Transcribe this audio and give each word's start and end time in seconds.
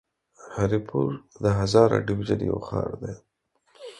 هري 0.55 0.79
پور 0.87 1.11
د 1.43 1.45
هزاره 1.59 1.97
ډويژن 2.07 2.39
يو 2.49 2.57
ښار 2.67 2.91
دی. 3.01 3.13